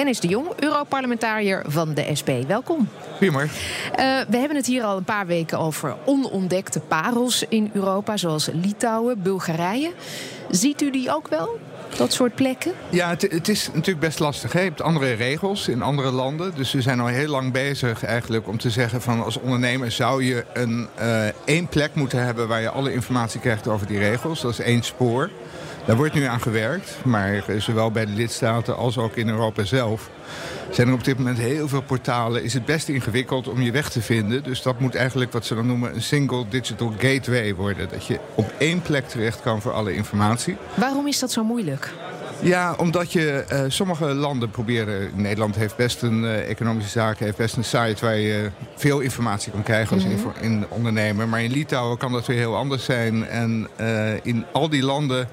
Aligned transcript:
Dennis 0.00 0.20
de 0.20 0.28
Jong, 0.28 0.46
Europarlementariër 0.58 1.64
van 1.66 1.94
de 1.94 2.10
SP. 2.20 2.30
Welkom. 2.46 2.88
Goedemorgen. 3.16 3.50
Uh, 3.50 4.20
we 4.28 4.36
hebben 4.36 4.56
het 4.56 4.66
hier 4.66 4.82
al 4.82 4.96
een 4.96 5.04
paar 5.04 5.26
weken 5.26 5.58
over 5.58 5.96
onontdekte 6.04 6.80
parels 6.80 7.44
in 7.48 7.70
Europa, 7.72 8.16
zoals 8.16 8.48
Litouwen, 8.52 9.22
Bulgarije. 9.22 9.92
Ziet 10.50 10.82
u 10.82 10.90
die 10.90 11.14
ook 11.14 11.28
wel? 11.28 11.58
dat 11.96 12.12
soort 12.12 12.34
plekken? 12.34 12.72
Ja, 12.88 13.08
het, 13.08 13.22
het 13.22 13.48
is 13.48 13.66
natuurlijk 13.66 14.00
best 14.00 14.18
lastig. 14.18 14.52
Hè? 14.52 14.60
Je 14.60 14.68
hebt 14.68 14.82
andere 14.82 15.12
regels 15.12 15.68
in 15.68 15.82
andere 15.82 16.10
landen. 16.10 16.52
Dus 16.54 16.72
we 16.72 16.82
zijn 16.82 17.00
al 17.00 17.06
heel 17.06 17.28
lang 17.28 17.52
bezig 17.52 18.04
eigenlijk 18.04 18.48
om 18.48 18.58
te 18.58 18.70
zeggen 18.70 19.02
van 19.02 19.24
als 19.24 19.40
ondernemer 19.40 19.90
zou 19.90 20.24
je 20.24 20.44
een, 20.52 20.88
uh, 21.00 21.26
één 21.44 21.68
plek 21.68 21.94
moeten 21.94 22.24
hebben 22.24 22.48
waar 22.48 22.60
je 22.60 22.70
alle 22.70 22.92
informatie 22.92 23.40
krijgt 23.40 23.68
over 23.68 23.86
die 23.86 23.98
regels. 23.98 24.40
Dat 24.40 24.50
is 24.50 24.60
één 24.60 24.82
spoor. 24.82 25.30
Daar 25.90 25.98
wordt 25.98 26.14
nu 26.14 26.24
aan 26.24 26.40
gewerkt, 26.40 27.04
maar 27.04 27.44
zowel 27.58 27.90
bij 27.90 28.06
de 28.06 28.12
lidstaten 28.12 28.76
als 28.76 28.98
ook 28.98 29.16
in 29.16 29.28
Europa 29.28 29.64
zelf 29.64 30.10
zijn 30.70 30.88
er 30.88 30.94
op 30.94 31.04
dit 31.04 31.18
moment 31.18 31.38
heel 31.38 31.68
veel 31.68 31.82
portalen. 31.82 32.42
Is 32.42 32.54
het 32.54 32.64
best 32.64 32.88
ingewikkeld 32.88 33.48
om 33.48 33.60
je 33.60 33.70
weg 33.70 33.90
te 33.90 34.02
vinden. 34.02 34.42
Dus 34.42 34.62
dat 34.62 34.80
moet 34.80 34.94
eigenlijk 34.94 35.32
wat 35.32 35.46
ze 35.46 35.54
dan 35.54 35.66
noemen 35.66 35.94
een 35.94 36.02
single 36.02 36.44
digital 36.48 36.92
gateway 36.98 37.54
worden. 37.54 37.88
Dat 37.88 38.06
je 38.06 38.18
op 38.34 38.52
één 38.58 38.82
plek 38.82 39.08
terecht 39.08 39.40
kan 39.40 39.60
voor 39.60 39.72
alle 39.72 39.94
informatie. 39.94 40.56
Waarom 40.74 41.06
is 41.06 41.18
dat 41.18 41.32
zo 41.32 41.44
moeilijk? 41.44 41.92
Ja, 42.42 42.74
omdat 42.78 43.12
je 43.12 43.44
uh, 43.52 43.60
sommige 43.68 44.04
landen 44.04 44.50
proberen. 44.50 45.10
Nederland 45.14 45.56
heeft 45.56 45.76
best 45.76 46.02
een 46.02 46.22
uh, 46.22 46.48
economische 46.48 46.90
zaken, 46.90 47.24
heeft 47.24 47.36
best 47.36 47.56
een 47.56 47.64
site 47.64 47.96
waar 48.00 48.16
je 48.16 48.50
veel 48.76 49.00
informatie 49.00 49.52
kan 49.52 49.62
krijgen 49.62 49.94
als 49.94 50.04
mm 50.04 50.10
-hmm. 50.10 50.32
in 50.40 50.64
ondernemer. 50.68 51.28
Maar 51.28 51.42
in 51.42 51.50
Litouwen 51.50 51.98
kan 51.98 52.12
dat 52.12 52.26
weer 52.26 52.36
heel 52.36 52.56
anders 52.56 52.84
zijn. 52.84 53.26
En 53.28 53.68
uh, 53.80 54.12
in 54.22 54.44
al 54.52 54.68
die 54.68 54.82
landen 54.82 55.28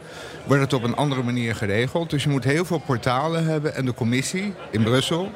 wordt 0.45 0.61
het 0.61 0.73
op 0.73 0.83
een 0.83 0.95
andere 0.95 1.23
manier 1.23 1.55
geregeld. 1.55 2.09
Dus 2.09 2.23
je 2.23 2.29
moet 2.29 2.43
heel 2.43 2.65
veel 2.65 2.81
portalen 2.85 3.45
hebben. 3.45 3.75
En 3.75 3.85
de 3.85 3.93
commissie 3.93 4.53
in 4.71 4.83
Brussel 4.83 5.31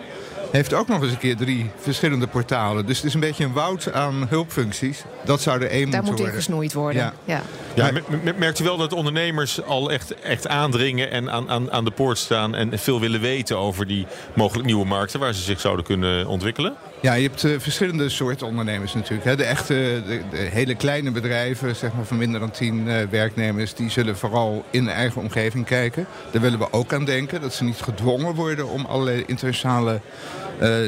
heeft 0.52 0.73
ook 0.73 0.88
nog 0.88 1.02
eens 1.02 1.11
een 1.11 1.17
keer 1.17 1.35
drie 1.35 1.69
verschillende 1.77 2.27
portalen. 2.27 2.85
Dus 2.85 2.97
het 2.97 3.05
is 3.05 3.13
een 3.13 3.19
beetje 3.19 3.44
een 3.44 3.53
woud 3.53 3.92
aan 3.94 4.25
hulpfuncties. 4.30 5.03
Dat 5.25 5.42
zou 5.42 5.61
er 5.61 5.69
één 5.69 5.81
moeten 5.81 5.99
worden. 5.99 6.16
Daar 6.16 6.25
moet 6.25 6.33
in 6.33 6.42
gesnoeid 6.42 6.73
worden. 6.73 7.02
Ja. 7.02 7.14
ja. 7.25 7.42
Ja, 7.75 7.91
merkt 8.38 8.59
u 8.59 8.64
wel 8.64 8.77
dat 8.77 8.94
ondernemers 8.94 9.64
al 9.64 9.91
echt, 9.91 10.19
echt 10.19 10.47
aandringen 10.47 11.11
en 11.11 11.31
aan, 11.31 11.50
aan, 11.50 11.72
aan 11.72 11.86
de 11.86 11.91
poort 11.91 12.17
staan... 12.17 12.55
en 12.55 12.80
veel 12.80 13.00
willen 13.00 13.22
weten 13.22 13.58
over 13.58 13.88
die 13.88 14.08
mogelijk 14.33 14.66
nieuwe 14.66 14.86
markten... 14.86 15.19
waar 15.19 15.33
ze 15.33 15.41
zich 15.41 15.59
zouden 15.59 15.86
kunnen 15.86 16.27
ontwikkelen? 16.27 16.75
Ja, 17.02 17.14
je 17.14 17.27
hebt 17.27 17.44
uh, 17.44 17.59
verschillende 17.59 18.09
soorten 18.09 18.47
ondernemers 18.47 18.94
natuurlijk. 18.94 19.23
Hè. 19.23 19.36
De 19.36 19.44
echte, 19.44 20.02
de, 20.08 20.22
de, 20.31 20.38
hele 20.38 20.75
kleine 20.75 21.11
bedrijven, 21.11 21.75
zeg 21.75 21.94
maar 21.94 22.05
van 22.05 22.17
minder 22.17 22.39
dan 22.39 22.52
tien 22.52 22.88
uh, 22.88 22.95
werknemers... 23.09 23.73
die 23.73 23.89
zullen 23.89 24.17
vooral 24.17 24.66
in 24.69 24.83
de 24.83 24.92
eigen 24.92 25.22
omgeving 25.22 25.66
kijken. 25.66 26.05
Daar 26.31 26.42
willen 26.42 26.59
we 26.59 26.73
ook 26.73 26.94
aan 26.94 27.05
denken. 27.05 27.42
Dat 27.42 27.53
ze 27.53 27.64
niet 27.64 27.81
gedwongen 27.81 28.36
worden 28.36 28.67
om 28.67 28.86
allerlei 28.86 29.23
internationale 29.27 29.99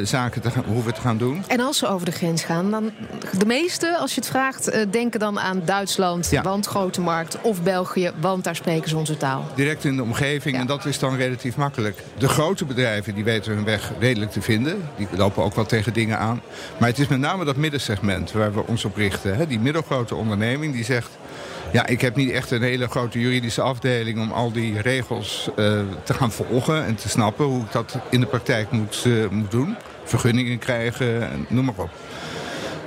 zaken 0.03 0.41
te 0.41 0.51
gaan, 0.51 0.63
hoeven 0.67 0.93
te 0.93 1.01
gaan 1.01 1.17
doen. 1.17 1.43
En 1.47 1.59
als 1.59 1.77
ze 1.77 1.87
over 1.87 2.05
de 2.05 2.11
grens 2.11 2.43
gaan, 2.43 2.71
dan 2.71 2.91
de 3.37 3.45
meeste, 3.45 3.97
als 3.97 4.15
je 4.15 4.19
het 4.19 4.29
vraagt... 4.29 4.91
denken 4.91 5.19
dan 5.19 5.39
aan 5.39 5.61
Duitsland, 5.65 6.29
ja. 6.29 6.41
want 6.41 6.65
grote 6.65 7.01
markt, 7.01 7.41
of 7.41 7.61
België... 7.61 8.11
want 8.19 8.43
daar 8.43 8.55
spreken 8.55 8.89
ze 8.89 8.97
onze 8.97 9.17
taal. 9.17 9.45
Direct 9.55 9.85
in 9.85 9.95
de 9.95 10.03
omgeving, 10.03 10.55
ja. 10.55 10.61
en 10.61 10.67
dat 10.67 10.85
is 10.85 10.99
dan 10.99 11.15
relatief 11.15 11.55
makkelijk. 11.55 12.03
De 12.17 12.27
grote 12.27 12.65
bedrijven, 12.65 13.15
die 13.15 13.23
weten 13.23 13.53
hun 13.53 13.63
weg 13.63 13.91
redelijk 13.99 14.31
te 14.31 14.41
vinden. 14.41 14.89
Die 14.97 15.07
lopen 15.15 15.43
ook 15.43 15.55
wel 15.55 15.65
tegen 15.65 15.93
dingen 15.93 16.19
aan. 16.19 16.41
Maar 16.77 16.89
het 16.89 16.99
is 16.99 17.07
met 17.07 17.19
name 17.19 17.45
dat 17.45 17.55
middensegment 17.55 18.31
waar 18.31 18.53
we 18.53 18.67
ons 18.67 18.85
op 18.85 18.95
richten. 18.95 19.35
Hè? 19.35 19.47
Die 19.47 19.59
middelgrote 19.59 20.15
onderneming 20.15 20.73
die 20.73 20.83
zegt... 20.83 21.09
Ja, 21.73 21.85
ik 21.85 22.01
heb 22.01 22.15
niet 22.15 22.31
echt 22.31 22.51
een 22.51 22.61
hele 22.61 22.87
grote 22.87 23.19
juridische 23.19 23.61
afdeling 23.61 24.19
om 24.19 24.31
al 24.31 24.51
die 24.51 24.81
regels 24.81 25.49
uh, 25.55 25.79
te 26.03 26.13
gaan 26.13 26.31
volgen 26.31 26.85
en 26.85 26.95
te 26.95 27.09
snappen 27.09 27.45
hoe 27.45 27.61
ik 27.61 27.71
dat 27.71 27.97
in 28.09 28.19
de 28.19 28.25
praktijk 28.25 28.71
moet, 28.71 29.03
uh, 29.07 29.27
moet 29.29 29.51
doen. 29.51 29.75
Vergunningen 30.03 30.59
krijgen, 30.59 31.29
noem 31.49 31.65
maar 31.65 31.73
op. 31.77 31.89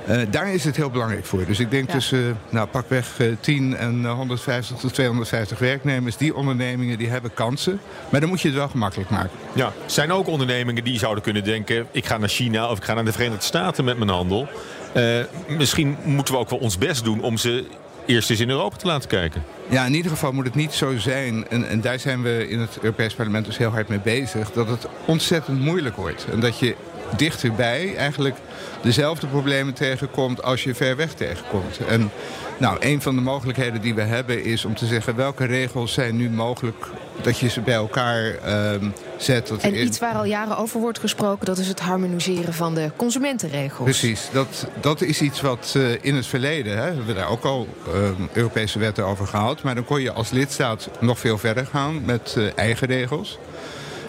Uh, 0.09 0.21
daar 0.29 0.53
is 0.53 0.63
het 0.63 0.75
heel 0.75 0.89
belangrijk 0.89 1.25
voor. 1.25 1.45
Dus 1.45 1.59
ik 1.59 1.71
denk 1.71 1.87
ja. 1.87 1.93
tussen 1.93 2.37
nou, 2.49 2.67
pakweg 2.67 3.19
uh, 3.19 3.35
10 3.39 3.77
en 3.77 4.05
150 4.05 4.77
tot 4.77 4.93
250 4.93 5.59
werknemers. 5.59 6.17
Die 6.17 6.35
ondernemingen 6.35 6.97
die 6.97 7.09
hebben 7.09 7.33
kansen. 7.33 7.79
Maar 8.09 8.19
dan 8.19 8.29
moet 8.29 8.41
je 8.41 8.47
het 8.47 8.57
wel 8.57 8.69
gemakkelijk 8.69 9.09
maken. 9.09 9.31
Ja, 9.53 9.73
zijn 9.85 10.11
ook 10.11 10.27
ondernemingen 10.27 10.83
die 10.83 10.99
zouden 10.99 11.23
kunnen 11.23 11.43
denken... 11.43 11.87
ik 11.91 12.05
ga 12.05 12.17
naar 12.17 12.29
China 12.29 12.69
of 12.69 12.77
ik 12.77 12.83
ga 12.83 12.93
naar 12.93 13.05
de 13.05 13.11
Verenigde 13.11 13.45
Staten 13.45 13.83
met 13.83 13.97
mijn 13.97 14.09
handel. 14.09 14.47
Uh, 14.95 15.19
misschien 15.47 15.97
moeten 16.03 16.33
we 16.33 16.39
ook 16.39 16.49
wel 16.49 16.59
ons 16.59 16.77
best 16.77 17.03
doen 17.03 17.21
om 17.21 17.37
ze 17.37 17.65
eerst 18.07 18.29
eens 18.29 18.39
in 18.39 18.49
Europa 18.49 18.75
te 18.75 18.87
laten 18.87 19.09
kijken. 19.09 19.43
Ja, 19.69 19.85
in 19.85 19.93
ieder 19.93 20.11
geval 20.11 20.31
moet 20.31 20.45
het 20.45 20.55
niet 20.55 20.73
zo 20.73 20.97
zijn, 20.97 21.47
en, 21.49 21.67
en 21.69 21.81
daar 21.81 21.99
zijn 21.99 22.21
we 22.21 22.47
in 22.49 22.59
het 22.59 22.77
Europees 22.81 23.13
Parlement 23.13 23.45
dus 23.45 23.57
heel 23.57 23.69
hard 23.69 23.87
mee 23.87 23.99
bezig... 23.99 24.51
dat 24.51 24.67
het 24.67 24.87
ontzettend 25.05 25.59
moeilijk 25.59 25.95
wordt. 25.95 26.25
En 26.31 26.39
dat 26.39 26.59
je 26.59 26.75
dichterbij 27.15 27.95
eigenlijk 27.95 28.35
dezelfde 28.81 29.27
problemen 29.27 29.73
tegenkomt 29.73 30.43
als 30.43 30.63
je 30.63 30.75
ver 30.75 30.95
weg 30.95 31.13
tegenkomt. 31.13 31.79
En 31.87 32.11
nou, 32.57 32.77
een 32.79 33.01
van 33.01 33.15
de 33.15 33.21
mogelijkheden 33.21 33.81
die 33.81 33.95
we 33.95 34.01
hebben 34.01 34.43
is 34.43 34.65
om 34.65 34.75
te 34.75 34.85
zeggen 34.85 35.15
welke 35.15 35.45
regels 35.45 35.93
zijn 35.93 36.15
nu 36.15 36.29
mogelijk 36.29 36.85
dat 37.21 37.37
je 37.39 37.49
ze 37.49 37.61
bij 37.61 37.73
elkaar 37.73 38.35
um, 38.73 38.93
zet. 39.17 39.47
Dat 39.47 39.61
en 39.61 39.73
in... 39.73 39.85
iets 39.85 39.99
waar 39.99 40.15
al 40.15 40.25
jaren 40.25 40.57
over 40.57 40.79
wordt 40.79 40.99
gesproken, 40.99 41.45
dat 41.45 41.57
is 41.57 41.67
het 41.67 41.79
harmoniseren 41.79 42.53
van 42.53 42.73
de 42.73 42.91
consumentenregels. 42.95 43.83
Precies, 43.83 44.29
dat, 44.31 44.67
dat 44.81 45.01
is 45.01 45.21
iets 45.21 45.41
wat 45.41 45.73
uh, 45.77 45.91
in 46.01 46.15
het 46.15 46.25
verleden, 46.25 46.77
hè, 46.77 46.83
hebben 46.83 47.05
we 47.05 47.13
daar 47.13 47.29
ook 47.29 47.43
al 47.43 47.67
um, 47.93 48.29
Europese 48.33 48.79
wetten 48.79 49.05
over 49.05 49.27
gehad. 49.27 49.63
Maar 49.63 49.75
dan 49.75 49.85
kon 49.85 50.01
je 50.01 50.11
als 50.11 50.29
lidstaat 50.29 50.89
nog 50.99 51.19
veel 51.19 51.37
verder 51.37 51.65
gaan 51.65 52.05
met 52.05 52.35
uh, 52.37 52.47
eigen 52.55 52.87
regels. 52.87 53.39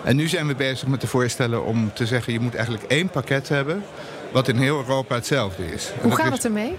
En 0.08 0.16
nu 0.16 0.28
zijn 0.28 0.46
we 0.46 0.54
bezig 0.54 0.88
met 0.88 1.00
de 1.00 1.06
voorstellen 1.06 1.64
om 1.64 1.90
te 1.94 2.06
zeggen... 2.06 2.32
je 2.32 2.40
moet 2.40 2.54
eigenlijk 2.54 2.84
één 2.84 3.08
pakket 3.08 3.48
hebben 3.48 3.82
wat 4.32 4.48
in 4.48 4.56
heel 4.56 4.76
Europa 4.76 5.14
hetzelfde 5.14 5.72
is. 5.72 5.92
Hoe 6.00 6.14
gaat 6.14 6.32
het 6.32 6.44
ermee? 6.44 6.76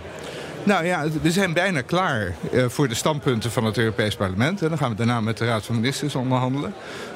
Nou 0.64 0.86
ja, 0.86 1.06
we 1.22 1.32
zijn 1.32 1.54
bijna 1.54 1.82
klaar 1.82 2.36
uh, 2.52 2.66
voor 2.68 2.88
de 2.88 2.96
standpunten 2.96 3.52
van 3.52 3.66
het 3.66 3.78
Europees 3.78 4.16
Parlement. 4.16 4.62
En 4.62 4.70
dan 4.70 4.78
gaan 4.78 4.90
we 4.90 4.96
daarna 4.96 5.22
met 5.22 5.38
de 5.38 5.46
Raad 5.46 5.66
van 5.66 5.76
Ministers 5.76 6.16
onderhandelen. 6.16 6.74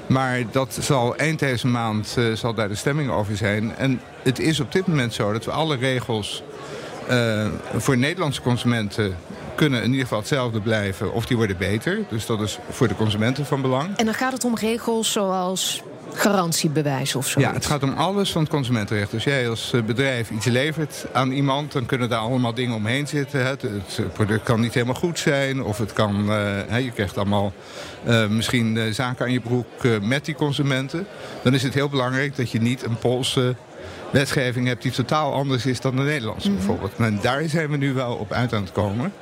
Maar 0.07 0.43
dat 0.51 0.77
zal 0.81 1.15
eind 1.15 1.39
deze 1.39 1.67
maand 1.67 2.15
uh, 2.17 2.35
zal 2.35 2.53
daar 2.53 2.67
de 2.67 2.75
stemming 2.75 3.09
over 3.09 3.37
zijn. 3.37 3.75
En 3.75 4.01
het 4.23 4.39
is 4.39 4.59
op 4.59 4.71
dit 4.71 4.87
moment 4.87 5.13
zo 5.13 5.31
dat 5.31 5.45
we 5.45 5.51
alle 5.51 5.75
regels 5.75 6.43
uh, 7.09 7.47
voor 7.75 7.97
Nederlandse 7.97 8.41
consumenten 8.41 9.15
kunnen 9.55 9.79
in 9.79 9.89
ieder 9.89 10.01
geval 10.01 10.19
hetzelfde 10.19 10.61
blijven 10.61 11.13
of 11.13 11.25
die 11.25 11.37
worden 11.37 11.57
beter. 11.57 11.99
Dus 12.09 12.25
dat 12.25 12.41
is 12.41 12.59
voor 12.69 12.87
de 12.87 12.95
consumenten 12.95 13.45
van 13.45 13.61
belang. 13.61 13.97
En 13.97 14.05
dan 14.05 14.13
gaat 14.13 14.33
het 14.33 14.43
om 14.43 14.55
regels 14.55 15.11
zoals 15.11 15.83
garantiebewijs 16.15 17.15
of 17.15 17.27
zo? 17.27 17.39
Ja, 17.39 17.53
het 17.53 17.65
gaat 17.65 17.83
om 17.83 17.93
alles 17.93 18.31
van 18.31 18.41
het 18.41 18.51
consumentenrecht. 18.51 19.11
Dus 19.11 19.23
jij 19.23 19.49
als 19.49 19.73
bedrijf 19.85 20.29
iets 20.29 20.45
levert 20.45 21.05
aan 21.11 21.31
iemand... 21.31 21.71
dan 21.71 21.85
kunnen 21.85 22.09
daar 22.09 22.19
allemaal 22.19 22.53
dingen 22.53 22.75
omheen 22.75 23.07
zitten. 23.07 23.45
Het, 23.45 23.61
het 23.61 24.13
product 24.13 24.43
kan 24.43 24.59
niet 24.59 24.73
helemaal 24.73 24.95
goed 24.95 25.19
zijn. 25.19 25.63
Of 25.63 25.77
het 25.77 25.93
kan, 25.93 26.29
uh, 26.29 26.79
je 26.79 26.91
krijgt 26.91 27.17
allemaal 27.17 27.53
misschien 28.29 28.93
zaken 28.93 29.25
aan 29.25 29.31
je 29.31 29.39
broek 29.39 29.67
met 30.01 30.25
die 30.25 30.35
consumenten. 30.35 31.07
Dan 31.43 31.53
is 31.53 31.63
het 31.63 31.73
heel 31.73 31.89
belangrijk 31.89 32.35
dat 32.35 32.51
je 32.51 32.61
niet 32.61 32.83
een 32.83 32.97
Poolse 32.97 33.55
wetgeving 34.11 34.67
hebt 34.67 34.81
die 34.81 34.91
totaal 34.91 35.33
anders 35.33 35.65
is 35.65 35.81
dan 35.81 35.95
de 35.95 36.01
Nederlandse 36.01 36.49
mm 36.49 36.57
-hmm. 36.57 36.65
bijvoorbeeld. 36.65 36.97
En 36.97 37.19
daar 37.21 37.43
zijn 37.47 37.69
we 37.69 37.77
nu 37.77 37.93
wel 37.93 38.15
op 38.15 38.31
uit 38.31 38.53
aan 38.53 38.61
het 38.61 38.71
komen. 38.71 39.13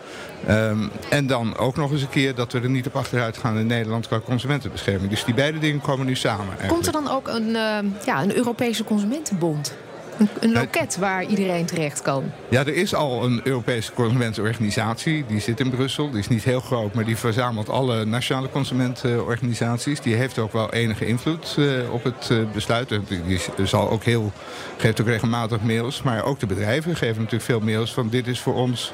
Um, 0.50 0.92
en 1.10 1.28
dan 1.28 1.58
ook 1.58 1.76
nog 1.76 1.92
eens 1.92 2.02
een 2.02 2.10
keer 2.10 2.36
dat 2.36 2.52
we 2.52 2.60
er 2.60 2.70
niet 2.70 2.88
op 2.88 2.96
achteruit 2.96 3.38
gaan 3.38 3.58
in 3.58 3.68
Nederland 3.68 4.08
qua 4.08 4.20
consumentenbescherming. 4.20 5.10
Dus 5.10 5.24
die 5.24 5.34
beide 5.34 5.60
dingen 5.60 5.82
komen 5.82 6.06
nu 6.06 6.16
samen. 6.16 6.46
Eigenlijk. 6.46 6.74
Komt 6.74 6.86
er 6.86 6.92
dan 6.92 7.10
ook 7.10 7.28
een, 7.28 7.48
uh, 7.48 8.06
ja, 8.06 8.22
een 8.22 8.36
Europese 8.36 8.84
consumentenbond? 8.84 9.74
Een, 10.22 10.30
een 10.40 10.52
loket 10.52 10.98
waar 10.98 11.26
iedereen 11.26 11.66
terecht 11.66 12.02
kan? 12.02 12.24
Ja, 12.50 12.60
er 12.60 12.76
is 12.76 12.96
al 12.96 13.24
een 13.24 13.42
Europese 13.44 13.94
consumentenorganisatie. 13.94 15.26
Die 15.28 15.40
zit 15.40 15.60
in 15.60 15.70
Brussel. 15.70 16.10
Die 16.10 16.20
is 16.20 16.28
niet 16.28 16.44
heel 16.44 16.60
groot, 16.60 16.94
maar 16.94 17.06
die 17.06 17.18
verzamelt 17.18 17.70
alle 17.70 18.06
nationale 18.06 18.50
consumentenorganisaties. 18.50 20.02
Die 20.02 20.16
heeft 20.16 20.40
ook 20.40 20.54
wel 20.54 20.74
enige 20.74 21.06
invloed 21.06 21.56
uh, 21.60 21.94
op 21.94 22.04
het 22.04 22.30
uh, 22.32 22.38
besluit. 22.54 22.90
Die, 23.08 23.40
zal 23.64 23.90
ook 23.90 24.04
heel, 24.04 24.32
geeft 24.78 25.02
ook 25.02 25.08
regelmatig 25.08 25.62
mails. 25.62 26.02
Maar 26.02 26.24
ook 26.24 26.40
de 26.40 26.46
bedrijven 26.46 26.96
geven 26.96 27.18
natuurlijk 27.18 27.44
veel 27.44 27.60
mails 27.60 27.94
van 27.94 28.10
dit 28.10 28.28
is 28.28 28.40
voor 28.40 28.56
ons 28.56 28.94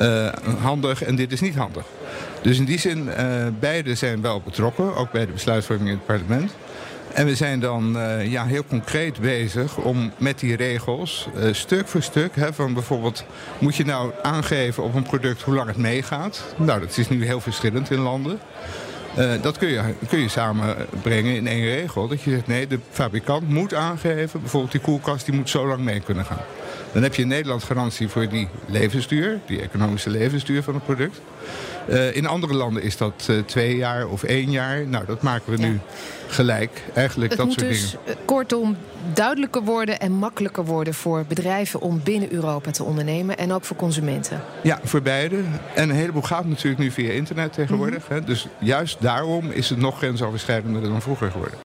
uh, 0.00 0.28
handig 0.60 1.02
en 1.02 1.16
dit 1.16 1.32
is 1.32 1.40
niet 1.40 1.56
handig. 1.56 1.84
Dus 2.42 2.58
in 2.58 2.64
die 2.64 2.78
zin, 2.78 3.10
beide 3.60 3.94
zijn 3.94 4.20
wel 4.20 4.40
betrokken, 4.44 4.96
ook 4.96 5.10
bij 5.10 5.26
de 5.26 5.32
besluitvorming 5.32 5.88
in 5.88 5.94
het 5.96 6.06
parlement. 6.06 6.52
En 7.14 7.26
we 7.26 7.34
zijn 7.34 7.60
dan 7.60 7.96
uh, 7.96 8.26
ja, 8.30 8.44
heel 8.44 8.64
concreet 8.64 9.20
bezig 9.20 9.76
om 9.76 10.12
met 10.16 10.38
die 10.38 10.56
regels, 10.56 11.28
uh, 11.36 11.52
stuk 11.52 11.88
voor 11.88 12.02
stuk, 12.02 12.36
hè, 12.36 12.52
van 12.52 12.74
bijvoorbeeld, 12.74 13.24
moet 13.58 13.76
je 13.76 13.84
nou 13.84 14.12
aangeven 14.22 14.82
op 14.82 14.94
een 14.94 15.02
product 15.02 15.42
hoe 15.42 15.54
lang 15.54 15.68
het 15.68 15.76
meegaat? 15.76 16.54
Nou, 16.56 16.80
dat 16.80 16.98
is 16.98 17.08
nu 17.08 17.24
heel 17.24 17.40
verschillend 17.40 17.90
in 17.90 17.98
landen. 17.98 18.38
Uh, 19.18 19.42
dat 19.42 19.58
kun 19.58 19.68
je, 19.68 19.80
kun 20.08 20.18
je 20.18 20.28
samenbrengen 20.28 21.34
in 21.34 21.46
één 21.46 21.64
regel. 21.64 22.08
Dat 22.08 22.22
je 22.22 22.30
zegt, 22.30 22.46
nee, 22.46 22.66
de 22.66 22.78
fabrikant 22.90 23.48
moet 23.48 23.74
aangeven... 23.74 24.40
bijvoorbeeld 24.40 24.72
die 24.72 24.80
koelkast 24.80 25.26
die 25.26 25.34
moet 25.34 25.50
zo 25.50 25.66
lang 25.66 25.80
mee 25.80 26.00
kunnen 26.00 26.24
gaan. 26.24 26.44
Dan 26.92 27.02
heb 27.02 27.14
je 27.14 27.22
in 27.22 27.28
Nederland 27.28 27.62
garantie 27.62 28.08
voor 28.08 28.28
die 28.28 28.48
levensduur... 28.66 29.40
die 29.46 29.60
economische 29.60 30.10
levensduur 30.10 30.62
van 30.62 30.74
het 30.74 30.84
product. 30.84 31.20
Uh, 31.88 32.16
in 32.16 32.26
andere 32.26 32.54
landen 32.54 32.82
is 32.82 32.96
dat 32.96 33.26
uh, 33.30 33.38
twee 33.38 33.76
jaar 33.76 34.06
of 34.06 34.22
één 34.22 34.50
jaar. 34.50 34.86
Nou, 34.86 35.06
dat 35.06 35.22
maken 35.22 35.52
we 35.52 35.58
ja. 35.60 35.66
nu 35.66 35.80
gelijk. 36.28 36.82
Eigenlijk 36.94 37.30
het 37.30 37.40
dat 37.40 37.52
soort 37.52 37.68
dus, 37.68 37.90
dingen. 37.90 38.04
uh, 38.08 38.14
kortom, 38.24 38.76
duidelijker 39.14 39.62
worden 39.62 40.00
en 40.00 40.12
makkelijker 40.12 40.64
worden... 40.64 40.94
voor 40.94 41.24
bedrijven 41.28 41.80
om 41.80 42.00
binnen 42.04 42.32
Europa 42.32 42.70
te 42.70 42.84
ondernemen. 42.84 43.38
En 43.38 43.52
ook 43.52 43.64
voor 43.64 43.76
consumenten. 43.76 44.40
Ja, 44.62 44.80
voor 44.84 45.02
beide. 45.02 45.36
En 45.74 45.88
een 45.88 45.96
heleboel 45.96 46.22
gaat 46.22 46.44
natuurlijk 46.44 46.82
nu 46.82 46.90
via 46.90 47.10
internet 47.10 47.52
tegenwoordig. 47.52 48.04
Mhm. 48.04 48.12
Hè? 48.12 48.24
Dus 48.24 48.46
juist 48.58 48.97
daarom 48.98 49.50
is 49.50 49.70
het 49.70 49.78
nog 49.78 49.96
grensoverschrijdender 49.98 50.82
dan 50.82 51.02
vroeger 51.02 51.30
geworden. 51.30 51.56